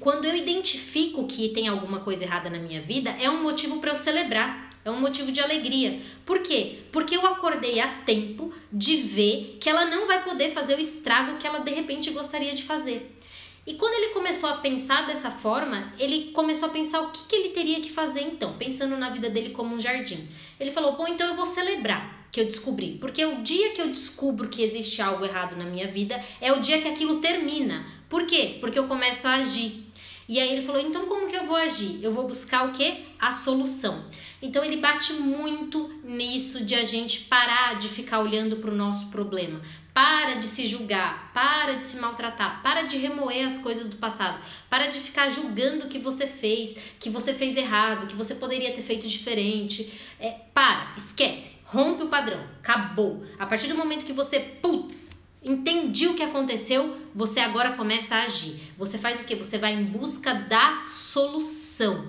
quando 0.00 0.24
eu 0.24 0.34
identifico 0.34 1.26
que 1.26 1.50
tem 1.50 1.68
alguma 1.68 2.00
coisa 2.00 2.24
errada 2.24 2.48
na 2.48 2.58
minha 2.58 2.80
vida, 2.80 3.10
é 3.10 3.30
um 3.30 3.42
motivo 3.42 3.78
para 3.78 3.90
eu 3.90 3.96
celebrar. 3.96 4.70
É 4.82 4.90
um 4.90 4.98
motivo 4.98 5.30
de 5.30 5.40
alegria. 5.40 6.00
Por 6.24 6.40
quê? 6.40 6.78
Porque 6.90 7.14
eu 7.14 7.26
acordei 7.26 7.80
a 7.80 7.88
tempo 7.98 8.50
de 8.72 8.96
ver 8.96 9.58
que 9.60 9.68
ela 9.68 9.84
não 9.84 10.06
vai 10.06 10.24
poder 10.24 10.52
fazer 10.52 10.74
o 10.74 10.80
estrago 10.80 11.36
que 11.36 11.46
ela 11.46 11.58
de 11.58 11.70
repente 11.70 12.10
gostaria 12.10 12.54
de 12.54 12.62
fazer. 12.62 13.14
E 13.66 13.74
quando 13.74 13.92
ele 13.92 14.14
começou 14.14 14.48
a 14.48 14.56
pensar 14.56 15.06
dessa 15.06 15.30
forma, 15.30 15.92
ele 15.98 16.32
começou 16.32 16.68
a 16.68 16.72
pensar 16.72 17.02
o 17.02 17.10
que, 17.10 17.26
que 17.26 17.36
ele 17.36 17.50
teria 17.50 17.80
que 17.80 17.92
fazer 17.92 18.22
então, 18.22 18.54
pensando 18.54 18.96
na 18.96 19.10
vida 19.10 19.28
dele 19.28 19.50
como 19.50 19.74
um 19.74 19.80
jardim. 19.80 20.26
Ele 20.58 20.70
falou: 20.70 20.96
Bom, 20.96 21.06
então 21.06 21.28
eu 21.28 21.36
vou 21.36 21.44
celebrar 21.44 22.26
que 22.32 22.40
eu 22.40 22.46
descobri, 22.46 22.96
porque 23.00 23.24
o 23.24 23.42
dia 23.42 23.70
que 23.70 23.82
eu 23.82 23.88
descubro 23.88 24.48
que 24.48 24.62
existe 24.62 25.02
algo 25.02 25.24
errado 25.24 25.56
na 25.56 25.64
minha 25.64 25.88
vida 25.88 26.20
é 26.40 26.52
o 26.52 26.60
dia 26.60 26.80
que 26.80 26.88
aquilo 26.88 27.20
termina. 27.20 27.84
Por 28.08 28.24
quê? 28.24 28.56
Porque 28.60 28.78
eu 28.78 28.88
começo 28.88 29.26
a 29.28 29.34
agir. 29.34 29.89
E 30.30 30.38
aí 30.38 30.52
ele 30.52 30.64
falou: 30.64 30.80
então 30.80 31.06
como 31.06 31.26
que 31.26 31.34
eu 31.34 31.44
vou 31.44 31.56
agir? 31.56 31.98
Eu 32.04 32.14
vou 32.14 32.28
buscar 32.28 32.68
o 32.68 32.70
que? 32.70 33.04
A 33.18 33.32
solução. 33.32 34.04
Então 34.40 34.64
ele 34.64 34.76
bate 34.76 35.12
muito 35.14 35.92
nisso 36.04 36.64
de 36.64 36.76
a 36.76 36.84
gente 36.84 37.22
parar 37.22 37.76
de 37.80 37.88
ficar 37.88 38.20
olhando 38.20 38.58
para 38.58 38.70
o 38.70 38.74
nosso 38.74 39.08
problema. 39.08 39.60
Para 39.92 40.34
de 40.34 40.46
se 40.46 40.66
julgar, 40.66 41.32
para 41.34 41.78
de 41.78 41.88
se 41.88 41.96
maltratar, 41.96 42.62
para 42.62 42.82
de 42.82 42.96
remoer 42.96 43.44
as 43.44 43.58
coisas 43.58 43.88
do 43.88 43.96
passado, 43.96 44.40
para 44.70 44.86
de 44.86 45.00
ficar 45.00 45.30
julgando 45.30 45.86
o 45.86 45.88
que 45.88 45.98
você 45.98 46.28
fez, 46.28 46.76
que 47.00 47.10
você 47.10 47.34
fez 47.34 47.56
errado, 47.56 48.06
que 48.06 48.14
você 48.14 48.32
poderia 48.32 48.72
ter 48.72 48.82
feito 48.82 49.08
diferente. 49.08 49.92
É, 50.20 50.36
para, 50.54 50.94
esquece, 50.96 51.56
rompe 51.64 52.04
o 52.04 52.08
padrão, 52.08 52.40
acabou. 52.60 53.26
A 53.36 53.46
partir 53.46 53.66
do 53.66 53.74
momento 53.74 54.04
que 54.04 54.12
você, 54.12 54.38
putz, 54.38 55.10
Entendi 55.50 56.06
o 56.06 56.14
que 56.14 56.22
aconteceu, 56.22 56.96
você 57.12 57.40
agora 57.40 57.72
começa 57.72 58.14
a 58.14 58.22
agir. 58.22 58.60
Você 58.78 58.96
faz 58.96 59.20
o 59.20 59.24
que? 59.24 59.34
Você 59.34 59.58
vai 59.58 59.74
em 59.74 59.84
busca 59.84 60.32
da 60.32 60.84
solução. 60.84 62.06